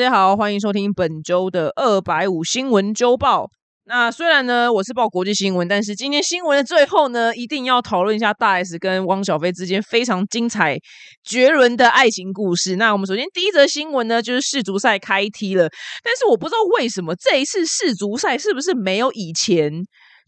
[0.00, 3.50] 大家好，欢迎收听本周的二百五新闻周报。
[3.84, 10.78] 那虽然呢，我是报国际新闻，但是今天新闻的最后呢，一定要讨论一下大 S 跟汪小菲之间非常精彩
[11.22, 12.76] 绝伦的爱情故事。
[12.76, 15.68] 那我们首先第一则新闻呢，就是世足赛开踢了，
[16.02, 19.70] 但是我不知道为什么这一次世足赛是不是没有以前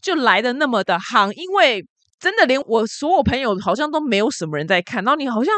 [0.03, 1.83] 就来的那么的夯，因为
[2.19, 5.51] 真的连我所有朋友好像都没有什么人在看，然后你好像。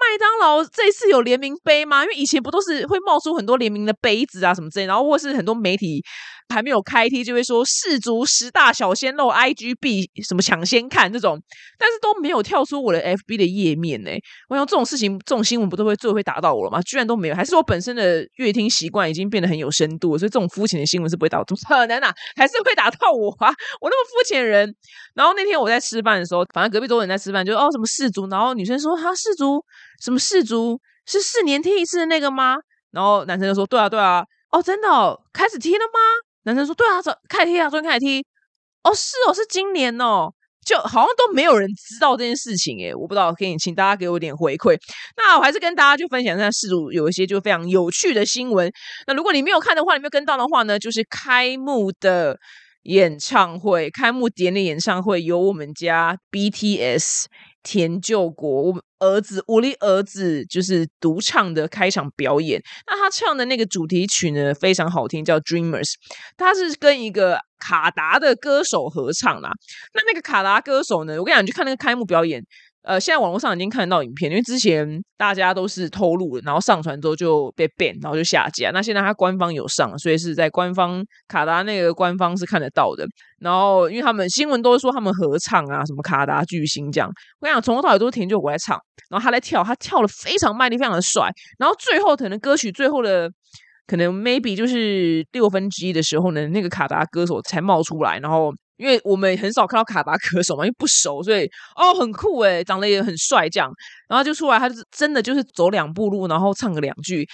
[0.00, 2.04] 麦当劳这次有联名杯吗？
[2.04, 6.02] 因为以前不都是会冒出很多联名的杯子啊什么之类，然后或是很多媒体
[6.48, 11.40] 还没有开踢就会说世足十大小鲜肉 IGB 什么抢先看这种，
[11.78, 14.10] 但是都没有跳出我的 FB 的页面呢。
[14.48, 16.80] 我想这种事情这种新闻不都会最后会打到我了吗？
[16.82, 22.12] 居然都没有，还是我本身的阅听习惯已经变得很有深度，所以这种肤浅的新闻是不会打到，怎么可能啊？
[22.36, 23.52] 还是会打到我啊？
[23.80, 24.74] 我那么肤浅人。
[25.14, 29.62] 然后那天我在吃饭的时候，反正隔壁桌人在吃饭，就哦什么世足，然后女生说哈世足。
[30.00, 32.56] 什么世足是四年踢一次的那个吗？
[32.92, 35.98] 然后男生就说：“对啊，对啊，哦，真的哦，开始踢了吗？”
[36.48, 36.96] 男生说：“对啊，
[37.28, 38.24] 开始踢啊，昨天开始踢。”
[38.82, 40.32] 哦，是哦，是今年哦，
[40.64, 44.78] 就好像都没有人知道这件事情诶，我不知道，可以请大家给我点回馈。
[45.18, 48.72] 那我还是跟大家就分享一下世足有一些就非常有趣的新闻。
[49.06, 52.38] 那如果你没有看的话，你没有跟到的话呢，就是开幕的
[52.84, 57.26] 演唱会，开幕典礼演唱会由我们家 BTS。
[57.64, 62.62] 田救国，我儿子，我的儿子就是独唱的开场表演。
[62.86, 65.84] 那他唱的那个主题曲呢，非常好听，叫《Dreamers》。
[66.36, 69.50] 他是跟一个卡达的歌手合唱啦。
[69.94, 72.42] 那那个卡达歌手呢，我跟你讲，你去看那个开幕表演。
[72.82, 78.70] 呃，现在网络上已经看得到影片，因为之前大家都是偷录了，然后上传之后就被 ban，然后就下架。
[78.70, 83.06] 那现在他官方有上，所以是在官方卡达那个官方是看得到的。
[83.40, 87.10] 然后，因为他们新闻都是说他们合唱啊，什么卡达巨星这样。
[87.40, 91.30] 我跟你讲，从头到尾都是田就我在唱，然后他在跳，他跳的非常卖力，非常的帅。
[91.58, 93.30] 然后最后可能歌曲最后的
[93.86, 98.50] 可能 maybe 就是六分之一的时候呢，那个卡达歌手才冒出来，然后。
[98.78, 101.44] 因为我们很少看到卡达歌手嘛，因为不熟，所以
[101.76, 103.70] 哦很酷诶，长得也很帅这样，
[104.08, 107.28] 然后就出来，他是真的就是走两步路，然后唱个两句。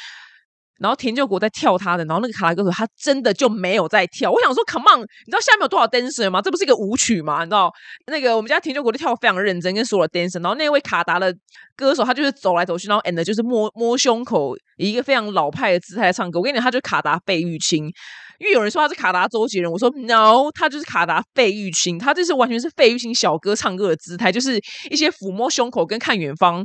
[0.81, 4.31] 然后田救国在跳他的，然后那个卡拉歌手他真的就没有在跳。
[4.31, 6.43] 我想说，Come on，你知道下面有多少 dancer 吗？
[6.43, 7.45] 这不是一个舞曲吗？
[7.45, 7.73] 你知道
[8.07, 10.43] 那个我们家田救国就跳的非常认真，跟所有 dancer。
[10.43, 11.33] 然后那位卡达的
[11.77, 16.41] 歌手他就是走来走去，然后 and 就是摸摸胸口，以一个非常老派的姿态唱歌。
[16.41, 17.91] 我跟你讲，他就卡达费玉清，
[18.39, 26.65] 因为有人说他是卡达周杰伦，我说 no，他就是卡达费玉清，他这是完全是费玉清小哥唱歌的姿态，就是一些抚摸胸口跟看远方。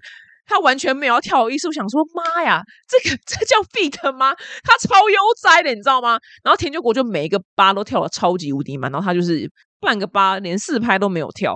[0.52, 4.34] 他完全没有要跳的意思，我想说妈呀，这个 这叫 fit 吗？
[4.64, 6.18] 他超悠哉的，你知道吗？
[6.44, 9.48] 然后田久国就每一个八都跳的超级无敌满，然后他就是
[9.80, 11.56] 半个八连四拍都没有跳。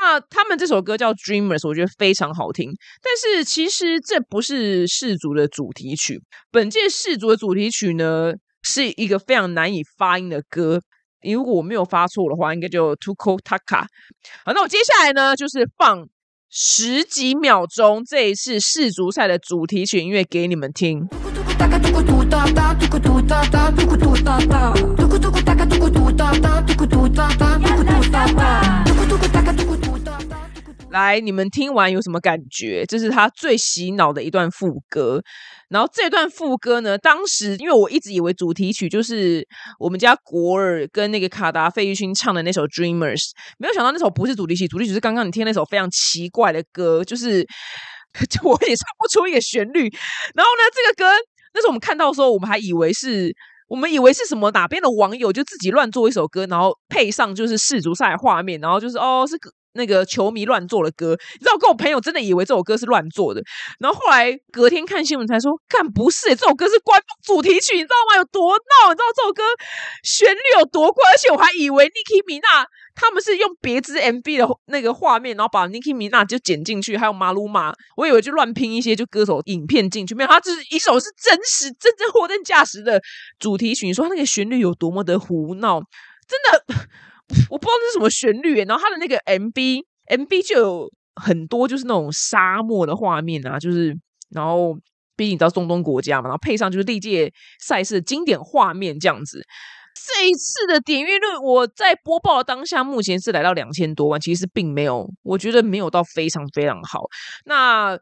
[0.00, 2.70] 那他们这首歌叫 Dreamers，我觉得非常好听。
[3.02, 6.20] 但是其实这不是世足的主题曲，
[6.52, 8.32] 本届世足的主题曲呢
[8.70, 10.80] 是一个非常难以发音的歌。
[11.22, 13.82] 如果我没有发错的话，应该就 Tuko Taka。
[14.44, 16.06] 好，那我接下来呢就是放。
[16.52, 21.06] 十几秒钟，这一次世足赛的主题曲音乐给你们听。
[30.90, 32.84] 来，你们听完有什么感觉？
[32.84, 35.22] 这是他最洗脑的一段副歌。
[35.70, 39.46] 然后这段副歌呢，当时因为我一直以为主题曲就是
[39.78, 43.20] 我们家国尔跟那个卡达费玉清唱的那首《Dreamers》，
[43.56, 47.42] 没有想到那首不是主题曲，主题曲是刚刚你听那首非常奇怪的歌，就是
[48.28, 49.82] 就我也唱不出一个旋律。
[50.34, 51.16] 然后呢，这个歌
[51.54, 53.32] 那时候我们看到的时候，我们还以为是
[53.68, 59.36] 我们以为是什么哪边的网友就自己乱做一首歌，然后配上就是世足赛画面，然后就是哦是。
[59.72, 63.42] 那个球迷乱做的歌，你知道，跟我朋友真的以为这首歌是乱做的，
[63.78, 68.16] 然后后来隔天看新闻才说，干不是，这首歌是官方主题曲，你知道吗？
[68.16, 68.90] 有多闹？
[68.90, 69.42] 你知道这首歌
[70.02, 71.04] 旋律有多怪？
[71.10, 72.64] 而且我还以为 Nicki Minaj
[72.94, 83.00] 他们是用别支 MV 的那个画面，然后把 Nicki Minaj 就剪进去，还有马鲁马，我以为就乱拼一些就歌手影片进去，没有，它就是一首是真实、真正货真价实的
[83.38, 83.86] 主题曲。
[83.86, 85.80] 你说它那个旋律有多么的胡闹？
[86.28, 86.74] 真的。
[87.48, 93.96] 我不知道这是什么旋律，然后他的那个 MV，MV 就有很多就是那种沙漠的画面啊，就是
[94.30, 94.74] 然后
[95.16, 99.42] 毕竟你知道中东国家嘛，然后配上就是历届赛事的经典画面这样子。
[100.14, 107.02] 这一次的点阅率，我在播报的当下目前是来到两千多万，其实并没有，我觉得没有到非常非常好。
[107.44, 107.98] 那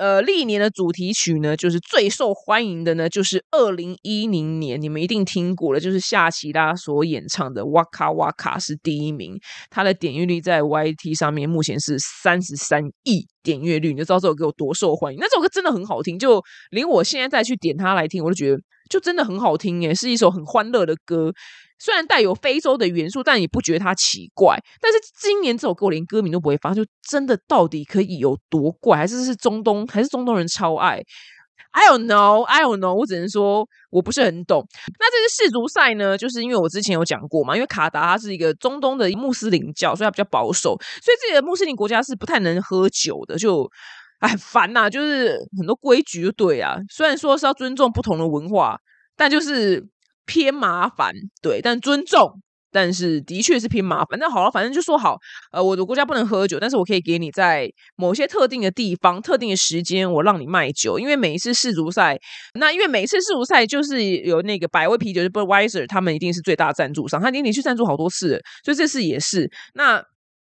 [0.00, 9.38] 呃，历年的主题曲呢，就是最受欢迎的呢，就是二零一零年，你们一定听过了，就是夏奇拉所演唱的《哇卡哇卡》是第一名，
[9.68, 15.18] 它的点阅率在 YT 上面目前是三十三亿点阅率，你就知道这首歌有多受欢迎。
[15.20, 18.58] 那这首歌真的很好听，就连我现在再去点它来听，我都觉得
[18.88, 21.30] 就真的很好听耶，是一首很欢乐的歌。
[21.80, 24.56] 虽然带有非洲的元素，但也不觉得它奇怪。
[24.80, 28.98] 但是今年这首歌我连歌名都不会发，就真的到底可以有多怪？
[28.98, 29.86] 还是是中东？
[29.86, 31.02] 还是中东人超爱
[31.72, 32.92] ？I don't know, I don't know。
[32.92, 34.62] 我只能说我不是很懂。
[34.98, 36.18] 那这次世足赛呢？
[36.18, 43.38] 就是因为我之前有讲过嘛，因为卡达它是一个中东的穆斯林教，所以它比较保守，所以这个穆斯林国家是不太能喝酒的。
[43.38, 43.66] 就
[44.18, 46.76] 哎烦呐，就是很多规矩就对啊。
[46.90, 48.78] 虽然说是要尊重不同的文化，
[49.16, 49.88] 但就是。
[50.30, 51.12] 偏麻烦，
[51.42, 52.40] 对，但尊重，
[52.70, 54.16] 但是的确是偏麻烦。
[54.20, 55.18] 那好了，反正就说好，
[55.50, 61.00] 呃，我的国家不能喝酒，但是我可以给你在某些特定的地方、特定的时间，我让你卖酒。
[61.00, 62.16] 因为每一次世足赛，
[62.54, 69.50] 那因为每一次世足赛就是有那个百威啤酒，就 Budweiser，他们一定是最大赞助商，他已经连续赞助好多次，所以这次也是。
[69.74, 70.00] 那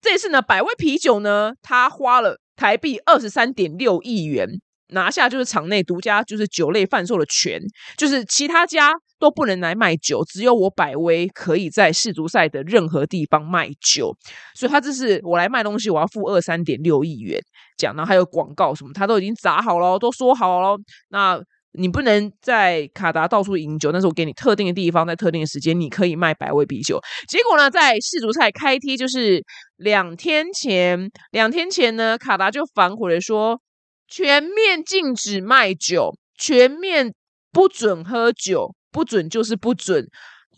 [0.02, 4.46] 这次呢，百威啤酒呢，他花了台币二十三点六亿元
[4.88, 7.58] 拿下就是场内独家就是酒类贩售的权，
[7.96, 8.92] 就是其他家。
[9.20, 14.16] 都不能来卖酒，只有我百威可以在世足赛的任何地方卖酒，
[14.56, 17.38] 所以他这是我来卖东西，我要付二三点六亿元。
[17.76, 20.76] 讲，然后还有广告什么，他都已经砸好了，都说好了。
[21.10, 21.40] 那
[21.72, 27.00] 你不能在卡达到处饮酒，但是我给你特定的地方，在特定的时间，你可以卖百威啤酒。
[27.28, 29.44] 结果呢，在世足赛开踢就是
[29.76, 33.60] 两天前，两天前呢，卡达就反悔了，说
[34.08, 37.14] 全面禁止卖酒，全面
[37.52, 38.74] 不准喝酒。
[38.90, 40.06] 不准就是不准，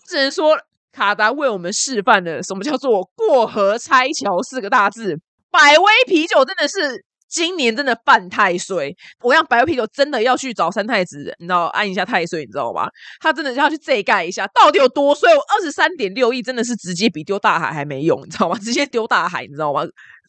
[0.08, 0.58] 只能说
[0.92, 5.16] 卡达为我们示范了什么叫做“过河拆桥”四个大字。
[5.50, 12.88] 百威啤酒真的是今年真的犯太岁，我让百威啤酒真的要去找三太子，你知道安一下太岁，你知道吗？
[13.20, 15.30] 他真的要去这盖一下，到底有多衰？
[15.30, 18.58] 二十三点六亿真的是直接比丢大海还没用，你知道吗？
[18.58, 19.82] 直接丢大海，你知道吗？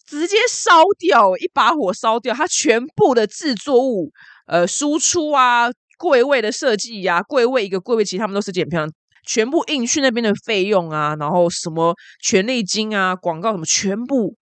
[0.05, 4.11] 直接烧掉，一把火烧掉它全部的制作物，
[4.47, 5.69] 呃，输出啊。
[5.97, 8.91] 柜位的设计呀，柜位一个柜位，其实他们都设计很漂亮，
[9.25, 14.35] 全部印去那边的费用啊，然后什么权利金啊、广告什么，全部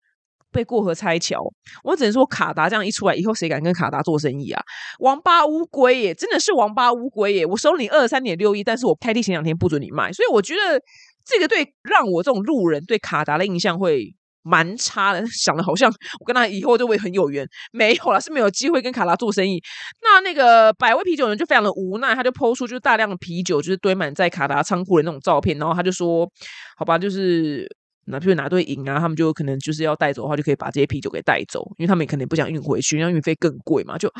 [0.51, 1.39] 被过河拆桥。
[1.83, 4.61] 我只能说，卡达这样一出来以后，谁敢跟卡达做生意啊？
[4.99, 7.45] 王八乌龟耶，真的是王八乌龟耶！
[7.45, 10.81] 我收你二三点六亿，但是我开地前两天不准你卖，所以我觉得
[11.25, 14.15] 这个对让我这种路人对卡达的印象会。
[14.43, 19.61] 蛮差的， 想的好像我跟他以后就会很有缘，没有了，是没有机会跟卡拉做生意。
[20.01, 26.29] 那那个百威啤酒人就非常的无奈，他就抛出就是大量的啤酒，就是堆满在卡达仓库的那种照片，然后他就说
[26.77, 27.67] ：“好吧，就是。”
[28.11, 33.97] 那譬如拿队赢啊，他们就可能就是要带走的话，就可以把这些啤酒给带走，因为他们也可能不想运回去，因为运费更贵嘛。
[33.97, 34.19] 就 天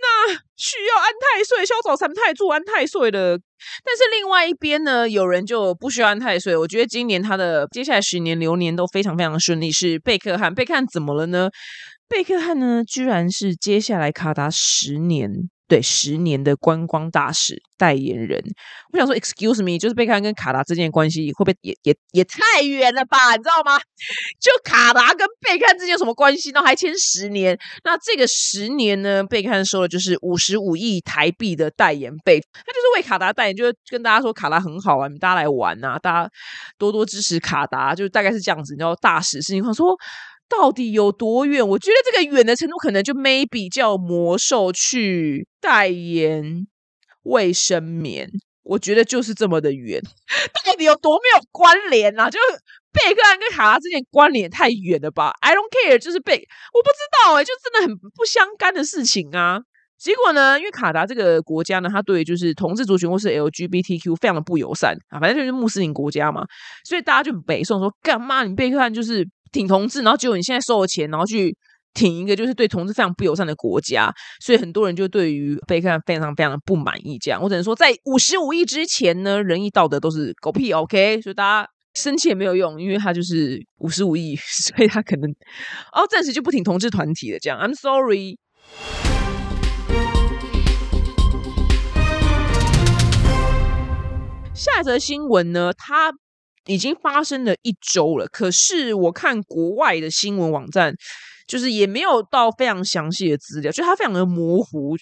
[0.00, 3.38] 哪，需要安太岁，消早三太做安太岁的。
[3.84, 6.56] 但是另外一边呢，有人就不需要安太岁。
[6.56, 9.70] 我觉得今年他的接下来十年流年都非常非常顺利。
[9.70, 11.50] 是贝克汉，贝克汉怎么了呢？
[12.08, 15.30] 贝克汉呢，居然是接下来卡达十年。
[15.70, 18.42] 对，十年的观光大使代言人，
[18.92, 23.36] 我想说，excuse me，就是贝克汉跟卡达之间的关系会不会也也也太远了吧？
[23.36, 23.78] 你知道吗？
[24.40, 26.50] 就卡达跟贝克汉之间有什么关系？
[26.50, 26.60] 呢？
[26.60, 27.56] 还签十年？
[27.84, 29.22] 那这个十年呢？
[29.22, 36.30] 贝克汉收的就是五十五亿台币的代言费，他就是为卡达代言，就是跟大家说卡达很好啊，大家来玩啊，大家
[36.78, 38.74] 多多支持卡达，就大概是这样子。
[38.76, 39.96] 然后大使事情，他说。
[40.50, 41.66] 到底有多远？
[41.66, 46.66] 我觉得这个远的程度，可能就 maybe 叫魔兽去代言
[47.22, 48.28] 卫生棉。
[48.62, 50.02] 我觉得就是这么的远。
[50.64, 52.28] 到底有多没有关联啊？
[52.28, 52.58] 就是
[52.92, 59.60] 贝克汉跟卡拉之间关联太远了吧？I don't care，就是贝，我不知道哎，就真的很不相干的事情啊。
[59.98, 66.44] 结果呢，因为卡达这个国家呢，他对就是同志族群或是 LGBTQ 非常的不友善啊，反正就是穆斯林国家嘛，
[66.84, 68.44] 所以大家就北宋说干嘛？
[68.44, 69.26] 你贝克汉就是。
[69.52, 71.56] 挺同志，然后结果你现在收了钱，然后去
[71.92, 77.18] 挺一个就是对同志非常不友善的国家，所以很多人就对于贝克非常非常的不满意。
[77.18, 80.72] 这样，我只能说，在五十五亿之前呢，仁义道德都是狗屁。
[80.72, 85.28] OK，所以大家生气也没有用，因为他就是五十五亿， 所以他可能
[85.92, 87.38] 哦暂时就不挺同志团体了。
[87.40, 88.38] 这样，I'm sorry。
[94.54, 96.12] 下一则新闻呢，他。
[96.66, 100.94] 已经发生了一周了，可是我看国外的新闻网站，
[101.46, 104.96] 就是也没有到非常详细的资料，就它非常的模糊。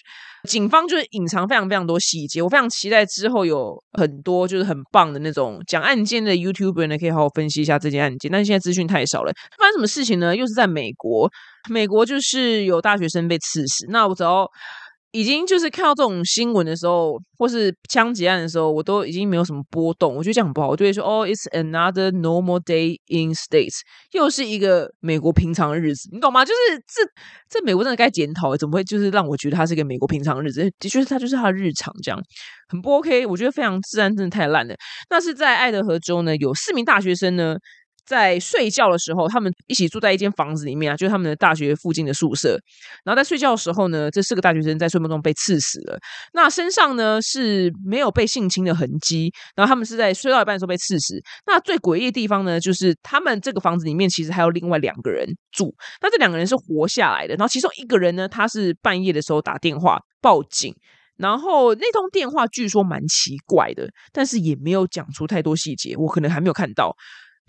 [0.47, 8.31] 警方就是隐藏非常非常多细节，我非常期待之后有很多就是很棒的那种讲案件的 YouTuber 呢，可以好好分析一下这件案件。
[8.31, 10.35] 但是现在资讯太少了，发生什么事情呢？
[10.35, 11.29] 又是在美国，
[11.69, 13.85] 美国就是有大学生被刺死。
[13.89, 14.49] 那我只要。
[15.11, 20.15] 已经就是看到这种新闻的时候，或是枪击案的时候，我都已经没有什么波动。
[20.15, 20.69] 我觉得这样很不好。
[20.69, 23.79] 我就会说，哦，It's another normal day in states，
[24.11, 26.45] 又是一个美国平常的日子，你懂吗？
[26.45, 27.01] 就是这
[27.49, 30.71] 这美国真的该检讨，怎么会就是让我觉得它是一个美国平常日子？
[30.77, 32.21] 的确，它就是它的日常，这样
[32.67, 33.25] 很不 OK。
[33.25, 34.75] 我觉得非常治安真的太烂了。
[35.09, 37.55] 那是在爱德荷州呢，有四名大学生呢。
[38.09, 42.59] 在睡觉的时候，他们一起住在一间房子里面啊，就是他们的大学附近的宿舍。
[43.05, 45.99] 然后在睡觉的时候呢，这四个大学生在睡梦中被刺死了。
[46.33, 49.31] 那身上呢是没有被性侵的痕迹。
[49.55, 51.21] 然后他们是在睡到一半的时候被刺死。
[51.45, 55.71] 那最诡异的地方呢，就是他们这个房子里面其实还有另外两个人住。
[56.01, 57.35] 那这两个人是活下来的。
[57.35, 60.73] 然后其中一个人呢，他是半夜的时候打电话报警。
[61.15, 66.95] 然后那通电话据说蛮奇怪的，但是也没有讲出太多细节，我可能还没有看到。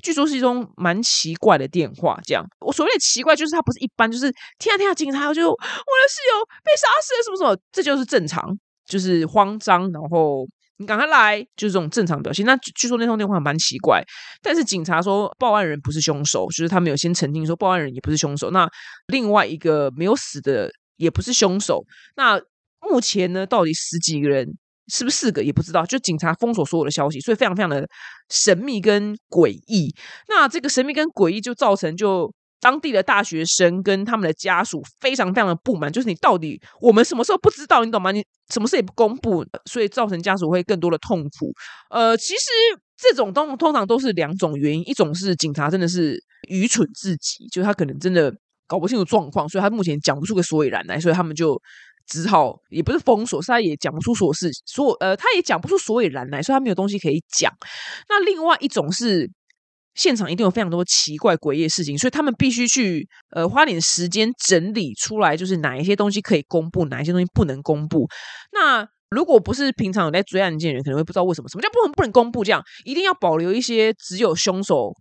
[0.02, 8.48] 据说是一种蛮奇怪的电话，这样我所谓的奇怪，就是它不是一般，就是天啊天啊，警察就我的室友被杀死了，什么什么，这就是正常，
[8.86, 10.46] 就是慌张，然后
[10.78, 12.44] 你赶快来，就是这种正常表现。
[12.46, 14.02] 那据说那通电话蛮奇怪，
[14.42, 18.50] 但是警察说报案人不是凶手，就是他们有先澄清说报案人也不是凶手。
[18.50, 18.68] 那
[19.08, 21.84] 另外一个没有死的也不是凶手。
[22.16, 22.40] 那
[22.80, 24.46] 目前呢，到底十几个人？
[24.90, 27.88] 是不是四个也不知道，就警察封锁所有的消息，所以非常非常的
[28.28, 29.94] 神秘跟诡异。
[30.28, 38.10] 那这个神秘跟诡异就造成就当地的大学生跟他们的家属非常非常的不满，就是你到底我们什么时候不知道，你懂吗？
[38.10, 41.52] 你什么事也不公布，所以造成家属会更多的痛苦。
[41.90, 42.44] 呃，其实
[42.98, 48.30] 这种通通常都是两种原因，一种是警察真的是愚蠢至极，就他可能真的
[48.66, 51.60] 搞不清楚状况，所以他目前讲不出个所以然来，所以他们就。
[52.10, 57.52] 只好也不是封锁，是他也讲不出所事，所呃，他也讲不出所以然来，所以他没有东西可以讲。
[58.08, 59.30] 那另外一种是
[59.94, 68.08] 现场一定有非常多奇怪诡异的事情，所以他们必须去呃花点时间整理出来，就是哪一些东西可以公布，哪一些东西不能公布。
[68.52, 74.92] 那如果不是平常有在追案件的人，可能会不知道为什么什么叫不能不能公布，这样一定要保留一些只有凶手。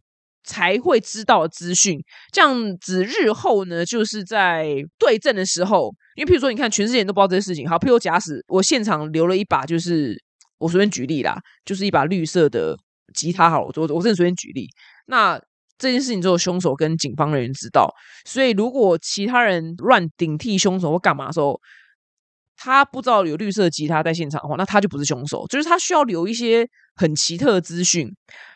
[0.44, 2.00] 才会知道资讯，
[2.32, 10.18] 这样子日后呢，就是在对证的时候，因为譬如说，你看全世界人都不知道这些事情，好，譬如假使我现场留了一把，就是
[10.58, 12.76] 我随便举例啦，就是一把绿色的
[13.14, 14.68] 吉他，好，我我我真的随便举例，
[15.08, 15.40] 那
[15.78, 17.90] 这件事情只有凶手跟警方人员知道，
[18.26, 21.60] 所以如果其他人乱顶替凶手或干嘛的时候，
[22.62, 28.14] 他不知道有绿色吉他在现场的话，那他就不是凶手，就是他需要留一些很奇特的资讯。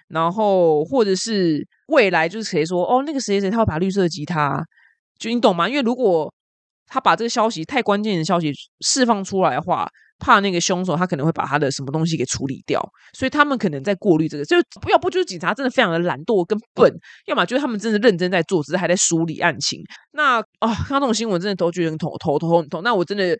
[0.09, 4.61] 然后，或者是未来，就是谁说哦，那个谁谁他会把绿色吉他，
[5.17, 5.67] 就你懂吗？
[5.67, 6.31] 因为如果
[6.85, 12.79] 他把这个消息太关键的消息释放出来的话，怕那个凶手他可能会把他的什么东西给处理掉，
[13.17, 14.45] 所以他们可能在过滤这个。
[14.45, 14.57] 就
[14.89, 16.93] 要不就是警察真的非常的懒惰跟笨，
[17.25, 19.81] 要么就是他们真的认真在做，只是还在梳理案情。
[20.11, 22.83] 那啊，看到这种新闻真的都觉得很头头头很痛。
[22.83, 23.35] 那我真的。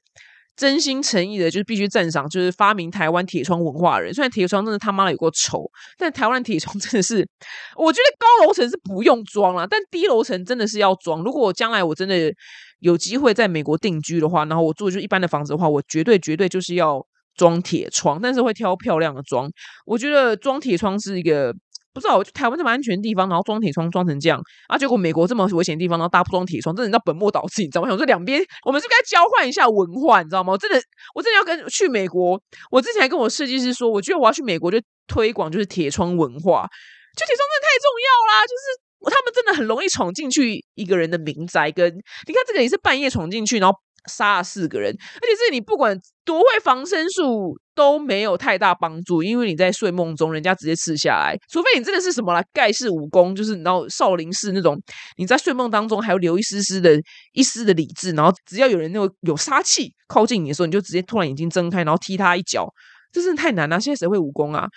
[0.55, 4.13] 真心诚意的，就是必须赞赏，就是发明台湾铁窗文化的人。
[4.13, 7.27] 虽然铁窗真的他妈的有过丑，但台湾铁窗 真的是，
[7.75, 11.23] 我觉得高楼层是不用装了，但低楼层真的是要装。
[11.23, 12.31] 如果我将来我真的
[12.79, 17.05] 有机会在美国定居的话，然后我住就一般的房子的话，我绝对绝对就是要
[17.35, 19.49] 装铁窗，但是会挑漂亮的装。
[19.85, 21.53] 我觉得装铁窗是一个。
[21.93, 27.85] 不知道，我就台湾这么安全的地方，然后装铁窗装成这样，啊，结果美国这么危险的地方，然后大不装铁窗，真的叫本末倒置，你知道吗？
[27.85, 30.53] 我想说两边，我们是该交换一下文化，你知道吗？
[30.53, 30.81] 我真的，
[31.13, 32.41] 我真的要跟去美国。
[32.71, 36.67] 我之前还跟我设计师说，我觉得我要去美国就推广就是铁窗文化，
[37.15, 43.77] 就铁窗真的太重要啦，就是他们真的很容易闯进去一个人的民宅，跟你看这个也是半夜闯进去，然后。
[44.09, 51.37] 杀了四个人，而且是你不管多会防身术都没有太大帮助，因为你在睡梦中，人家直接刺下来。
[51.49, 54.79] 除非你真的是什么来盖世武功，就是然后少林寺那种，
[55.17, 56.99] 你在睡梦当中还要留一丝丝的
[57.33, 62.67] 一丝的理智，然后只要有人那种有杀气靠近你的时候，你就直接突然眼睛睁开，然后踢他一脚，
[63.11, 63.79] 这真的太难了。
[63.79, 64.67] 现在谁会武功啊？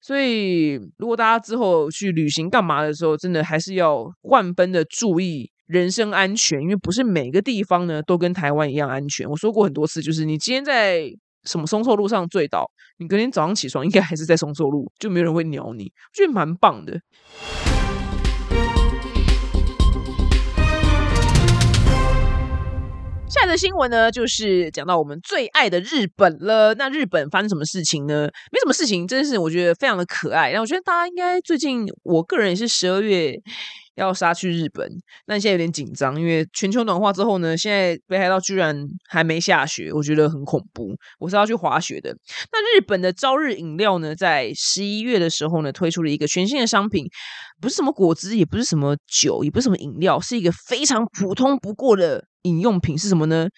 [0.00, 5.48] 所以如果大家之后去旅行干嘛的时候，真的还是要万分的注意。
[5.72, 9.26] 人身安全，因为不是每个地方呢都跟台湾一样安全。
[9.26, 11.10] 我说过很多次，就是你今天在
[11.44, 15.84] 什么松寿路上醉倒，你隔天早上起床应该还是在松寿路，就没有人会鸟你。
[15.84, 17.00] 我觉得蛮棒的。
[23.30, 26.74] 下一则新闻呢，就是讲到我们最爱的日本了。
[26.74, 28.28] 那日本发生什么事情呢？
[28.52, 30.50] 没什么事情，真的是我觉得非常的可爱。
[30.50, 33.34] 然后我觉得大家应该最近，我个人也是十二月。
[33.96, 34.88] 要杀去日本，
[35.26, 38.74] 那现在有点紧张，因为全球暖化之后呢，现在北海道居然
[39.08, 40.96] 还没下雪，我觉得很恐怖。
[41.18, 42.16] 我是要去滑雪的。
[42.50, 47.04] 那日本的朝日饮料呢，在十一月的时候呢，推出了一个全新的商品，
[47.60, 53.48] 不是什么果汁，也不是什么酒，也不是什么饮料，是一个非常普通不过的饮用品，是什么呢？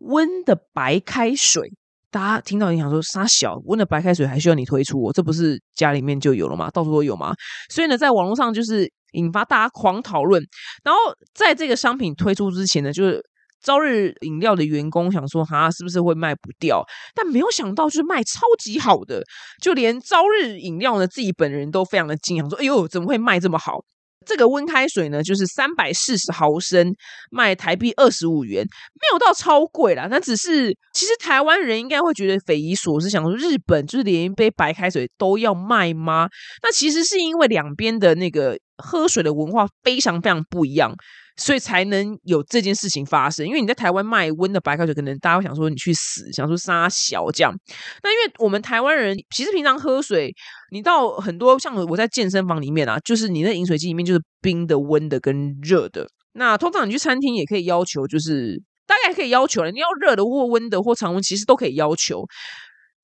[0.00, 1.70] 温的白开水。
[2.12, 5.02] 大家听到你想说，沙小温的白开水还需要你推出？
[5.02, 6.70] 我这不是家里面就有了吗？
[6.70, 7.34] 到处都有吗？
[7.68, 8.88] 所以呢，在网络上就是。
[9.14, 10.42] 引发大家狂讨论，
[10.82, 10.98] 然后
[11.34, 13.22] 在这个商品推出之前呢，就是
[13.62, 16.82] 朝日饮料的员工想说，哈，是不是会卖不掉？
[17.14, 19.22] 但没有想到，就是卖超级好的，
[19.60, 23.84] 就连朝日饮料呢自己本人都非常的惊讶，说，哎呦，怎么会卖这么好？
[24.24, 26.94] 这个温开水呢，就是三百四十毫升，
[27.30, 30.06] 卖台币二十五元，没有到超贵啦。
[30.10, 36.28] 那只是，其实台湾人应该会觉得匪夷所思，想说日本就是连一杯白开水都要卖吗？
[36.62, 40.94] 那其实是因为两边的那个喝水的文化非常非常不一样。
[41.36, 47.54] 所以才能有这件事情发生，因为你在台湾卖温的白开水，可能大家会想说你去死，想说杀小这样。
[48.02, 50.32] 那因为我们台湾人其实平常喝水，
[50.70, 56.06] 你到很多像我在健身房里面啊，就是你那饮水机里面就是冰的、温的跟热的。
[56.34, 62.24] 那通常你去餐厅也可以要求，就是大概可以要求了，你要热的或温的或常温，其实都可以要求。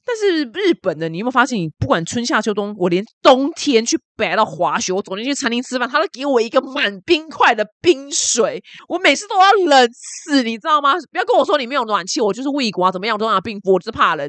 [0.08, 1.58] 但是日本的，你有没有发现？
[1.58, 10.94] 你不管春夏秋冬，我连冬天去北海道滑雪，我走进去餐厅吃饭，他都给我一个满冰块的冰水，我每次都要冷死，你知道吗？
[11.12, 14.26] 不要跟我说你没有暖气，我就是胃国怎么样，我都拿冰敷，我是怕冷，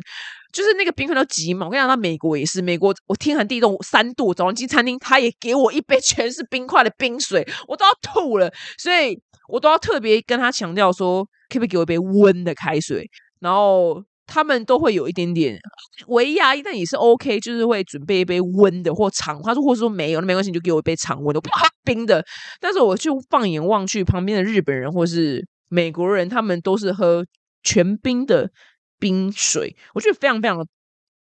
[0.51, 1.65] 就是那个冰块都急嘛。
[1.65, 9.17] 我跟你讲，他美国也是，美国我天寒地冻三度，早上进餐厅，他也给我一杯全是冰块的冰水，我都要吐了，所以
[9.48, 13.09] 我都要特别跟他强调说，可不可以给我一杯温的开水，
[13.39, 14.03] 然后。
[14.29, 15.59] 他们都会有一点点
[16.07, 19.41] 微压抑，但也是 OK，就是会准备一杯温的或常。
[19.41, 22.24] 他说，或者说没有，那没关系，你就给我一杯常温的，不喝冰的。
[22.59, 27.25] 但是我就放眼望去，旁边的日本人或是美国人，他们都是喝
[27.63, 28.51] 全冰的
[29.00, 30.65] 冰水，我觉得非常非常的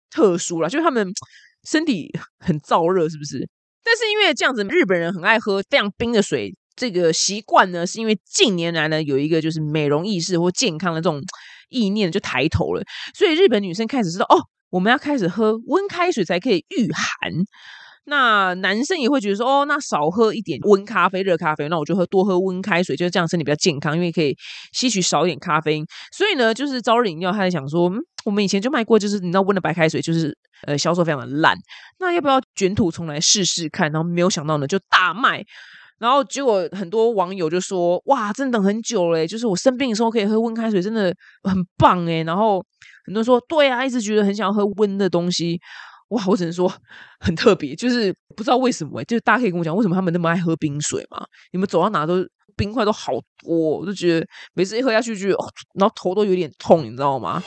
[0.10, 1.08] 特殊了，就是他们
[1.64, 3.48] 身体很燥热，是不是？
[3.84, 11.22] 但是因为这样子，日本人很爱喝非常冰的水，这个习惯呢，是因为近年来呢有一个就是美容意识或健康的这种。
[11.70, 14.38] 意念就抬头了，所以日本女生开始知道哦，
[14.70, 17.32] 我们要开始喝温开水才可以御寒。
[18.08, 24.38] 那男生也会觉得说，哦，那少喝一点温咖啡、热咖啡，那我就喝多喝温开水，就是这样身体比较健康，因为可以
[24.74, 25.86] 吸取少一点咖啡因。
[26.12, 27.92] 所以呢，就是朝日饮料他在想说，
[28.24, 30.38] 我们以前就卖过，就是你知道温的白开水，就是
[30.68, 31.58] 呃销售非常的烂，
[31.98, 33.92] 那要不要卷土重来试试看？
[33.92, 35.44] 然后没有想到呢，就大卖。
[36.00, 39.26] 然后结果很多网友就说：“哇，真的等很久嘞！
[39.26, 42.64] 就是我生病的时候可以喝温开水，真的很棒诶然后
[43.06, 45.60] 很多人说：“对啊，一直觉得很想要喝温的东西。”
[46.10, 46.72] 哇，我只能说
[47.20, 51.26] 很特别，就是不知道为什么就是大家可以跟我讲，为什么他们那么爱喝冰水嘛？
[51.52, 52.24] 你们走到哪都
[52.56, 55.30] 冰块都好多，我就觉得每次一喝下去就，
[55.74, 57.42] 然后头都有点痛，你知道吗？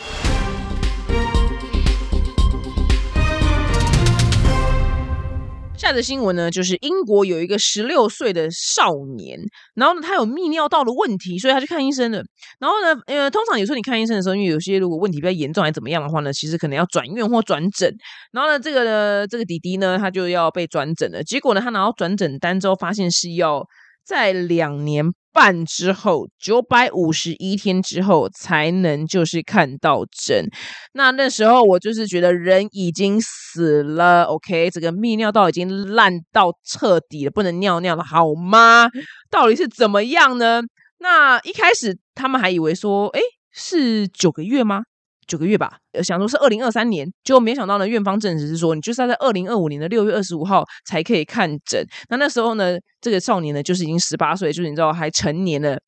[5.78, 9.38] 下则新闻呢，就是英国有一个十六岁的少年，
[9.74, 12.20] 然后呢，他有泌尿道的问题，所以他去看医生了。
[12.58, 17.88] 然后呢，呃，通常有时候你看医生的时候，因为有些如果问题比较严重还怎么样的话呢，其实可能要转院或转诊。
[18.32, 21.22] 然后呢，这个呢，这个弟弟呢，他就要被转诊了。
[21.22, 23.64] 结果呢，他拿到转诊单之后，发现是要
[24.04, 25.04] 在两年。
[25.32, 30.46] 半之后，九百五十一天之后才能就是看到诊。
[30.92, 38.88] 那那时候我就是觉得人已经死了，OK，这个泌尿道已经烂到彻底了，不能尿尿了，好吗？
[39.30, 40.62] 到底是怎么样呢？
[40.98, 43.20] 那一开始他们还以为说，哎，
[43.52, 44.82] 是九个月吗？
[45.28, 45.70] 九个月吧，
[46.02, 51.84] 想说是二零二三年，结果没想到呢，院方证实是说，你就是要在二零二五年的六月二十五号才可以看诊。
[52.08, 55.78] 那那时候呢，这个少年呢，就是已经十八岁，就是你知道还成年了。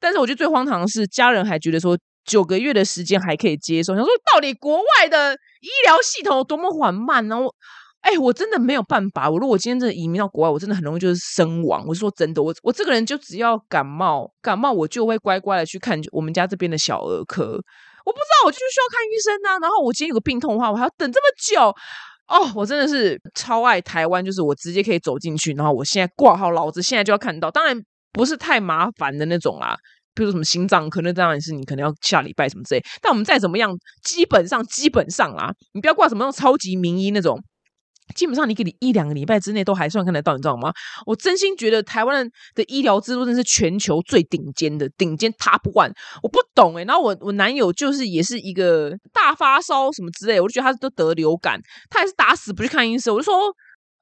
[0.00, 3.94] 但是我觉得最荒唐的是，家人还觉得说九个月的时间还可以接受。
[3.94, 7.40] 想说到底国外的医疗系统多么缓慢呢？
[7.40, 7.54] 我
[8.00, 9.30] 哎，我真的没有办法。
[9.30, 11.84] 我如果今天真的移民到国外，我真的很容易就是身亡。
[11.86, 17.62] 我是说真的，我我这个人就只要感冒，感冒我就会乖乖的去看我们家这边的小儿科。
[18.04, 19.58] 我不知道，我就是需要看医生呐。
[19.60, 21.74] 然后我今天有个病痛的话，我还要等这么久
[22.28, 22.52] 哦。
[22.54, 27.50] 我真的是超爱台湾，就是我直接可以走进去，然后我现在挂号，老子现在就要看到。
[27.50, 27.80] 当然
[28.12, 29.76] 不是太麻烦的那种啦，
[30.14, 32.82] 比如什么心脏可能当然是你可能要下礼拜什么之类。
[33.00, 37.38] 但我们再怎么样，基本上基本上啦，你不要挂什么那种超级名医那种。
[38.12, 40.72] 基本上你给你一两个礼拜之内都还算看得到，你知道吗？
[41.06, 45.92] 我真心觉得台湾的医疗制度真是全球最顶尖的，顶尖 top one。
[46.22, 53.14] 我不懂哎，然后我我男友就是也是一个大发烧什么之类，我就觉得他都得流感，他还是打死不去看医生。
[53.14, 53.34] 我就说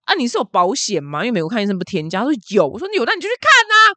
[0.04, 1.20] 啊，你是有保险吗？
[1.24, 3.96] 因为美国看医生不添加，他说有，我说有，那你就去看呐。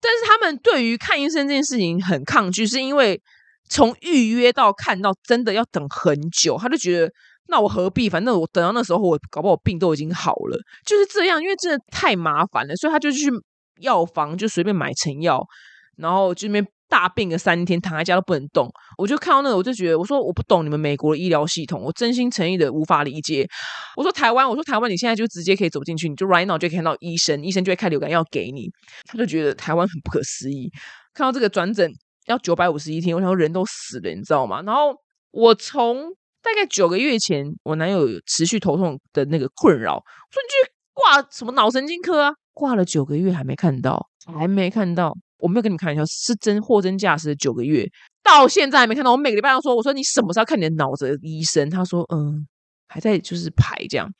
[0.00, 3.20] 但是他们对于看医生这件事情很抗拒，是因为
[3.68, 7.12] 从预约到看到真的要等很久，他就觉得
[7.48, 8.08] 那我何必？
[8.08, 11.42] 反正我等到那时候，我搞不好病都已经好了，就是这样。
[11.42, 13.28] 因为真的太麻烦了，所以他就去
[13.80, 15.44] 药房就随便买成药，
[15.96, 16.66] 然后这边。
[16.90, 23.46] 大病个三天，躺在家都不能动，我就看到那个，我就觉得，我说我不懂你们美国的医疗系统，我真心诚意的无法理解。
[23.94, 28.70] 我说台湾，我说台湾，你现在就直接可以走进去，你就 right now 就可以看到医生，医生就会开流感药给你。
[29.04, 30.70] 他就觉得台湾很不可思议，
[31.12, 31.92] 看到这个转诊
[32.24, 34.62] 要九百五十一天，我想说人都死了，你知道吗？
[34.62, 34.94] 然后
[35.30, 36.06] 我从
[36.48, 42.32] 大概九个月前，我男友持续头痛的那个困扰，我说你去挂什么脑神经科啊？
[42.54, 45.14] 挂了九个月还没看到，还没看到。
[45.36, 47.88] 我没有跟你们开玩笑，是真货真价实的九个月，
[48.24, 49.12] 到现在还没看到。
[49.12, 51.68] 我每个礼拜都说，我说你什么时候看你的脑子医生？
[51.70, 52.44] 他说，嗯，
[52.88, 54.10] 还在就是排这样。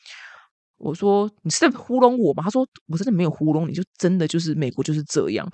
[0.77, 2.45] 我说你是在糊弄我吗？
[2.45, 5.49] 他说我真的没有糊弄你，就真的就是美国就是这样。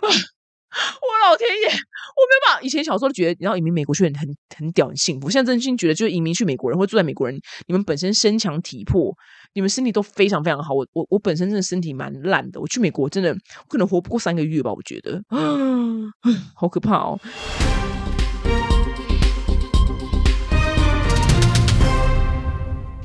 [1.00, 2.60] 我老天爷，我没有把。
[2.60, 9.14] 以前小时候觉得，然后移民美国去很很很屌很幸福，现在真心觉得，就是移民去美国人或住在美国人，你们本身身强体魄，
[9.54, 10.74] 你们身体都非常非常好。
[10.74, 13.34] 我我我本身真的身体蛮烂的，我去美国真的
[13.68, 15.22] 可能活不过三个月吧，我觉得，
[16.54, 17.18] 好可怕哦。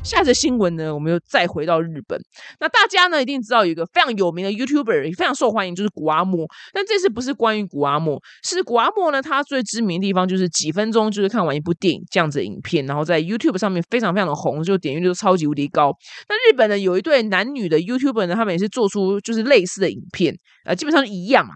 [0.03, 2.19] 下则新闻呢，我们又再回到日本。
[2.59, 6.47] 那大家呢一定知道有一个非常有名的 YouTuber，非常受欢迎，就是古阿莫。
[6.73, 15.95] 但这次不是关于古阿莫，是古阿莫呢，他最知名的地方就是几分钟就是看完一部电影这样子影片，然后在 YouTube 上面非常非常的红，就点击率都超级无敌高。
[16.27, 20.35] 那日本呢有一对男女的 YouTuber 呢，他们也是做出就是类似的影片，
[20.65, 21.55] 呃，基本上一样啊。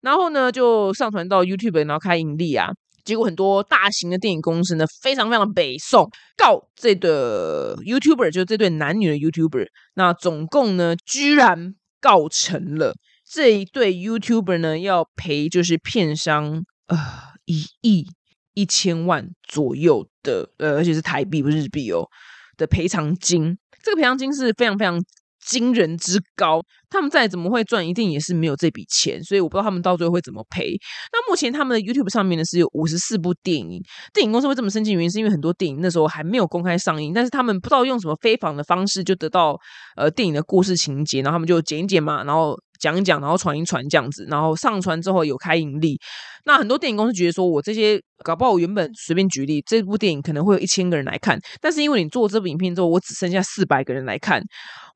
[0.00, 2.70] 然后呢就上传到 YouTube，然后开盈利啊。
[3.04, 12.94] 结果很多大型的电影公司呢，非常非常的北宋告这个 YouTuber，就是这对男女的 YouTuber，那总共呢，居然告成了
[13.28, 16.98] 这一对 YouTuber 呢，要赔就是片商呃
[17.44, 18.06] 一亿
[18.54, 22.08] 一千万左右的呃，而且是台币不是日币哦
[22.56, 25.02] 的赔偿金，这个赔偿金是非常非常。
[25.44, 30.76] 惊人之高，他们再怎么会赚，一定也是没有这笔钱，所以我不知道他们到最后会怎么赔。
[31.12, 33.82] 那目前他们的 YouTube 上面呢是有五十四部电影，
[34.14, 39.58] 电影公司会这么生气，原因是因为很多电影那时候还没有公开上映，但是他们不知道用什么非法的方式就得到
[39.96, 42.58] 呃电影的故事情节，然后他们就剪一剪嘛，然后。
[42.82, 45.96] 讲一讲，然后传一传这样子，然后上传之后有开盈利。
[46.44, 54.42] 那很多电影公司觉得说，我这些搞不好，我原本随便举例，这部电影可能会有一千个人来看，但是因为你做这部影片之后，我只剩下四百个人来看。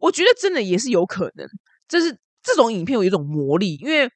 [0.00, 1.46] 我觉得真的也是有可能，
[1.88, 2.10] 就是
[2.42, 3.76] 这种影片有一种魔力。
[3.76, 4.08] 因为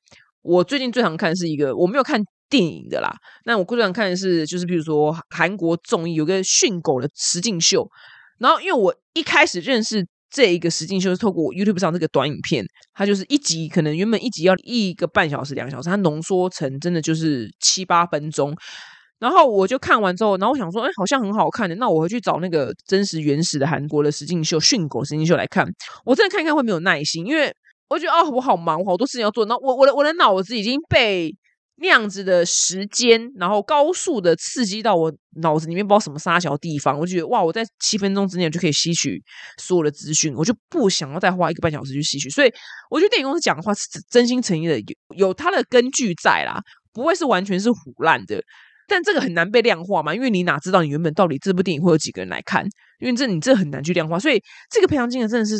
[0.42, 7.88] 我最近最常看是一个我没有看电影的啦，那我最常看的是就是比如说韩国综艺有个训狗的实境秀，
[8.38, 10.04] 然后因为我一开始认识。
[10.30, 12.64] 这一个实境秀是透过 YouTube 上这个短影片，
[12.94, 18.54] 它就是一集可能原本一集要一个半小时、两个小时，它浓缩成真的就是七八分钟。
[19.18, 25.66] 然后我就看完之后，然后我想说，哎，好像很好看的，那我回去找那个真实原始的韩国的实境秀、训狗实境秀来看。
[26.04, 27.52] 我真的看一看会没有耐心，因为
[27.88, 29.44] 我觉得哦，我好忙，我好多事情要做。
[29.46, 31.34] 那我我的我的脑子已经被。
[31.82, 39.18] 那样子的时间，然后高速的刺激到我脑子里面，不知道什么沙小地方，我就觉得哇，我在七分钟之内就可以吸取
[39.56, 42.28] 所有的资讯，我就不想要再花一个半小时去吸取。
[42.28, 42.52] 所以
[42.90, 44.84] 我觉得电影公司讲的话是真心诚意的，有
[45.28, 46.60] 有它的根据在啦，
[46.92, 48.42] 不会是完全是胡乱的。
[48.86, 52.66] 但这个很难被量化嘛，因为你哪知道你原本到底这部电影会有几个人来看？
[52.98, 55.56] 因为这你这很难去量化，所以这个赔偿金额真的是。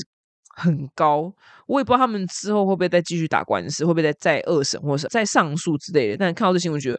[0.61, 1.33] 很高，
[1.66, 6.16] 我也不知道他们之后会不会再继续打官司，会不会再再二审或者再上诉之类的。
[6.18, 6.99] 但看到这新闻，觉得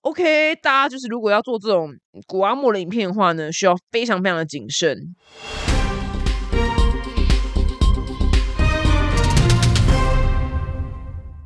[0.00, 1.92] OK，大家就是如果要做这种
[2.26, 5.14] 古阿莫的影片的话呢，需要非常非常的谨慎。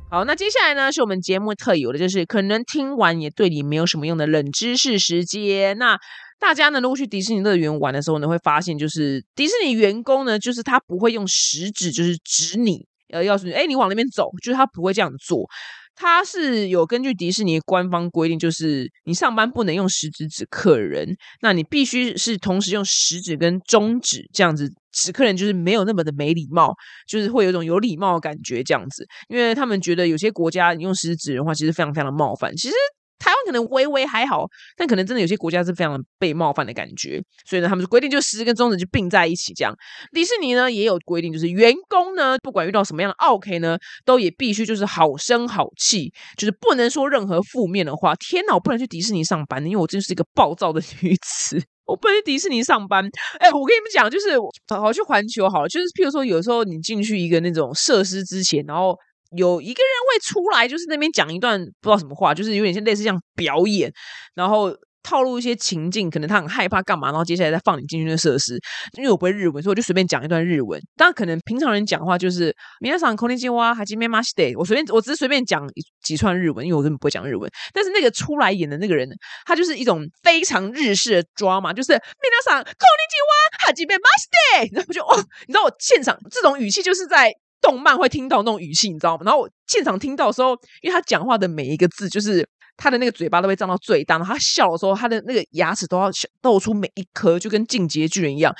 [0.09, 5.75] 好，那接下来呢是我们节目特有的，就是可能听完也对你没有什么用的冷知识时间。
[5.79, 5.99] 那
[6.43, 15.47] 大家呢，如果去迪士尼乐园玩的时候呢，会发现就是迪士尼员工呢，就是他不会用食指就是指你，呃，要是哎你往那边走，就是他不会这样做。
[15.95, 26.73] 他是有根据迪士尼官方规定，就是你上班不能用食指指客人，那你必须是同时用食指跟中指这样子指客人，就是没有那么的没礼貌，
[27.07, 29.07] 就是会有一种有礼貌的感觉这样子。
[29.29, 32.53] 因为他们觉得有些国家你用食指的话，其实非常非常的冒犯。
[32.57, 32.75] 其实。
[33.23, 39.73] 台湾可能微微还好，但可能真的有些国家是非常被冒犯的感觉，所以呢，他们就规定就食指跟中止就并在一起这样。
[40.11, 48.13] 迪士尼呢也有规定，就是员工呢不管遇到什么样的 OK 呢，都也必须就是好声好气，就是不能说任何负面的话。
[48.15, 51.63] 天哪，我不能去迪士尼上班，因为我真是一个暴躁的女子。
[51.85, 53.05] 我不能去迪士尼上班。
[53.39, 54.37] 哎，我跟你们讲，就是
[54.73, 58.97] 好去环球好了，就是譬如说，有时候你进去一个那种设施之前，然后
[59.36, 63.92] 有一个人会出来，就是那边讲一段不知道什么话，就是有点像类似像表演，
[64.34, 64.76] 然后。
[65.00, 68.60] 套路一些情境，可能他很害怕干嘛，然后接下来再放你进去那设施。
[68.98, 70.78] 因为我不会日文，所以我就随便讲一段日文。
[70.96, 72.52] 当然，可能平常人讲话就是“
[72.84, 75.66] 皆さんこんにちは、はじめまして”，我随便，我只是随便讲
[76.02, 77.50] 几串日文，因为我根本不会讲日文。
[77.72, 79.08] 但是那个出来演的那个人，
[79.46, 84.28] 他就是一种非常日式的抓嘛，就是“皆さんこんにちは、はじめまし
[84.60, 87.32] て”，然后就哦，你知道我现场这种语气就是在
[87.63, 89.23] 动漫会听到那种语气，你知道吗？
[89.25, 90.51] 然后现场听到的时候，
[90.83, 92.47] 因为他讲话的每一个字就是。
[92.75, 96.09] 他的那个嘴巴都会张到最大，然后他笑的时候，他的那个牙齿都要
[96.41, 98.53] 露出每一颗，就跟进阶巨人一样。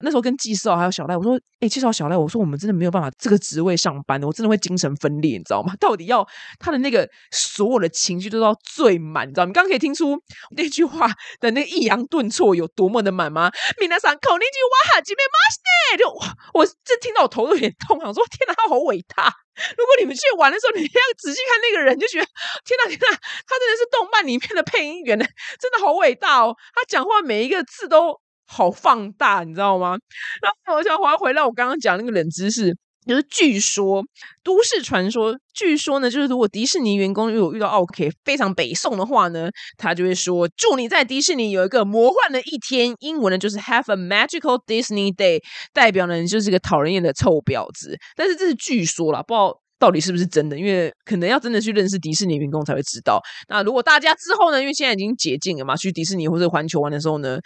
[0.00, 5.74] 那时候跟季少还有小赖，我说：“哎，介绍小赖，我说我们真的没有办法这个职位上班的，我真的会精神分裂，你知道吗？
[5.78, 6.26] 到底要
[6.58, 9.44] 他的那个所有的情绪都要最满，你知道？
[9.44, 10.16] 你刚刚可以听出
[10.56, 11.08] 那句话
[11.40, 13.50] 的那个抑扬顿挫有多么的满吗？
[13.80, 19.32] 米娜桑口那句哇哈，这边马西就我这听到我头都有点痛，想说天哪，他好伟大。”
[19.76, 22.26] 如果你们去玩的时候，你要仔细看那个人，就觉得
[22.64, 23.16] 天哪天哪，
[23.46, 25.24] 他真的是动漫里面的配音员呢，
[25.60, 26.54] 真的好伟大哦！
[26.74, 29.96] 他讲话每一个字都好放大，你知道吗？
[30.42, 32.76] 然后我想要回来我刚刚讲那个冷知识，
[33.08, 34.04] 就是据说
[34.44, 42.94] 都市传说，据说呢，就是如果迪士尼员工如果遇到奥 K 非常北宋的话呢，他就会说祝你在迪士尼有一个魔幻的一天。
[43.00, 45.42] 英文呢就是 Have a magical Disney day，
[45.72, 47.96] 代表呢你就是个讨人厌的臭婊子。
[48.14, 53.22] 但是这是据说啦，不知道到底是不是真的，因为可能要真的去认识迪士尼员工才会知道。
[53.48, 57.38] 那如果大家之后呢，因为现在已经解禁了嘛，去迪士尼或者环球玩的时候呢，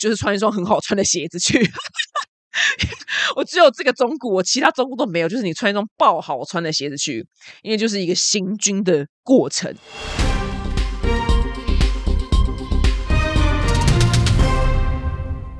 [0.00, 1.60] 就是穿一双很好穿的鞋子去。
[3.34, 5.28] 我只有这个中古，我其他中古都没有。
[5.28, 7.26] 就是你穿一双爆好穿的鞋子去，
[7.62, 9.74] 因为就是一个行军的过程。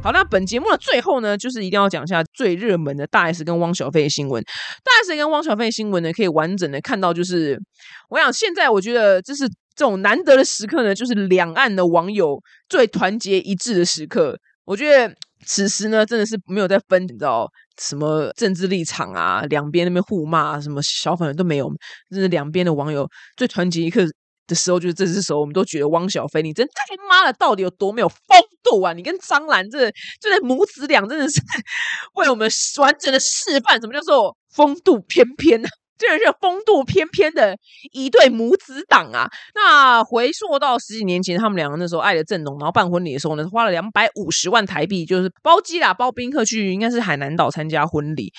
[0.03, 4.43] 好，那本节目的最后呢，就是一定要讲一下最热门的大 S 跟汪小菲的新闻。
[4.85, 7.61] 大 S 跟汪小菲的新闻呢，可以完整的看到，就是
[8.09, 14.39] 我想现在我觉得这是这种难得的时刻呢，就是两岸的网友最团结一致的时刻。
[14.65, 15.15] 我觉得。
[15.45, 17.49] 此时呢，真的是没有在分，你知道
[17.81, 19.43] 什么政治立场啊？
[19.49, 21.71] 两边那边互骂，什么小粉都没有，
[22.11, 24.05] 真是两边的网友最团结一刻
[24.47, 28.19] 的时候，就是这时候，我们都觉得汪小菲，你真他妈的到底有多没有风
[28.63, 28.93] 度啊！
[28.93, 31.41] 你跟张兰这这对母子俩，真的是
[32.15, 35.61] 为我们完整的示范什么叫做风度翩翩
[35.97, 36.07] 呢？
[36.07, 37.57] 这是风度翩翩的
[37.93, 39.29] 一对母子档啊！
[39.55, 48.33] 那回溯到十几年前，他们两个那时候爱的正浓，然后办婚礼的时候呢，花了两百五十万台币，就是包机啦，包宾客去，应该是海南岛参加婚礼。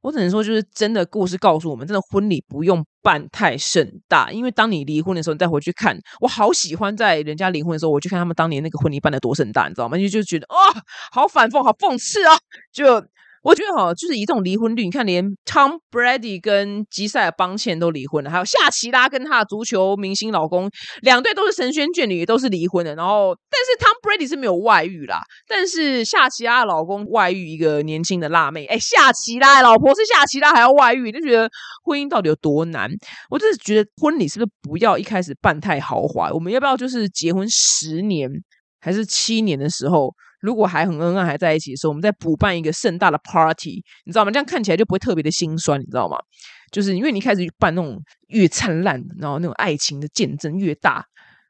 [0.00, 9.96] 我只能说，就是真的故事告诉我们，真的婚礼不用办太盛大，因为当你离婚的时候，你再回去看，我好喜欢在人家离婚的时候，我去看他们当年那个婚礼办的多盛大，你知道吗？
[9.98, 12.36] 就就觉得啊，好反讽，好讽刺啊，
[12.72, 13.04] 就。
[13.42, 20.70] 我觉得哈，就是以这种离婚率，你看连 Tom Brady 跟吉赛尔邦茜都离婚了，还有夏奇拉跟他的足球明星老公，
[21.02, 22.94] 两对都是神仙眷侣，都是离婚的。
[22.94, 28.64] 然后，但是 Tom Brady 是没有外遇啦，但是夏奇拉的老公外遇一个年轻的辣妹。
[28.66, 31.50] 哎，夏奇拉老婆是夏奇拉还要外遇，就觉得
[31.82, 32.88] 婚姻到底有多难？
[33.28, 36.30] 我就是觉得婚礼是不是不要一开始办太豪华？
[36.32, 38.30] 我们要不要就是结婚十年
[38.80, 40.14] 还是七年的时候？
[40.42, 44.30] 如果还很恩爱，还在一起的时候，我们再补办一个盛大的 party，你知道吗？
[44.30, 46.18] 这样看起来就不会特别的心酸，你知道吗？
[46.70, 51.04] 就是因为你开始办那种越灿烂，然后那种爱情的见证越大。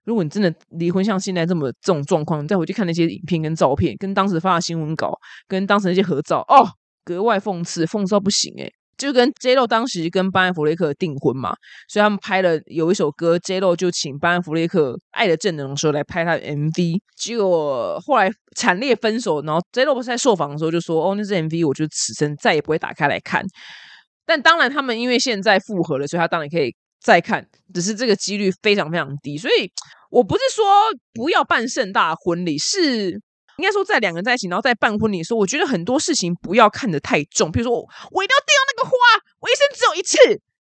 [0.04, 5.16] 如果你真的离婚，像现在这么这种状况，你再回去看那些影片跟照片，跟当时发的新闻稿，
[5.48, 6.68] 跟当时那些合照，哦，
[7.04, 8.72] 格外讽刺，讽刺到不行诶
[9.06, 11.54] 就跟 J Lo 当时跟班恩弗雷克订婚嘛，
[11.88, 23.44] 所以他们拍了有一首歌，J Lo 就请班恩弗雷克爱的正能的时候来拍他的 MV，结果后来惨烈分手，然后 J Lo 不是在受访的时候就说：“哦，那支 MV 我就此生再也不会打开来看。”
[24.24, 29.36] 但当然，他们因为现在复合了，所以他当然可以再看，只是这个几率非常非常低。
[29.36, 29.68] 所以
[30.10, 30.64] 我不是说
[31.12, 33.20] 不要办盛大婚礼，是。
[33.62, 37.52] 应该说，在两个人在一起，然后在办婚礼的时候，我觉得很多事情不要看得太重。
[37.52, 37.72] 比如说，
[38.10, 38.96] 我一定要订到那个花，
[39.38, 40.18] 我一生只有一次。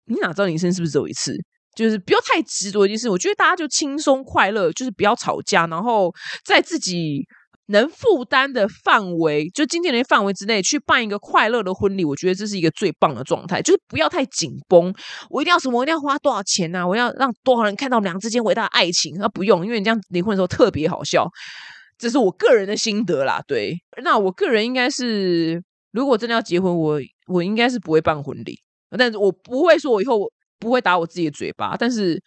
[0.06, 1.36] 你哪知道你一生是不是只有一次？
[1.75, 3.10] 就是不要太执着一件事。
[3.10, 6.13] 我觉得大家就轻松快乐，就是不要吵架，然后
[6.45, 7.25] 在自己
[7.67, 12.06] 能负担的范围，就今天的范围之内去办一个快乐的婚礼。
[12.06, 14.93] 我觉得这是一个最棒的状态，就是不要太紧绷。
[15.32, 15.79] 我一定要什么？
[15.79, 16.88] 我一定要花多少钱呢？
[16.88, 19.15] 我要让多少人看到我们俩之间伟大的爱情？
[19.17, 21.27] 那不用，因为你这样离婚的时候特别好笑。
[21.97, 23.77] 这是我个人的心得啦，对。
[24.03, 28.60] 那我个人应该是，如果真的要结婚，我我应该是不会办婚礼，
[28.97, 30.29] 但是我不会说我以后
[30.60, 31.75] 不会打我自己的嘴巴。
[31.77, 32.21] 但是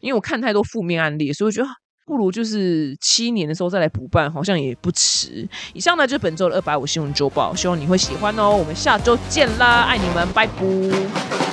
[0.00, 1.68] 因为我看太多负面案例，所以我觉得
[2.06, 5.48] 不如就是七年的时候再来补办，好像也不迟。
[5.72, 8.50] 以上呢就是本周的二百五新闻周报，希望你会喜欢哦。
[8.50, 11.43] 我们下周见啦，爱你们，拜拜。